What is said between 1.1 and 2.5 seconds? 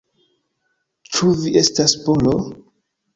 Ĉu vi estas Polo?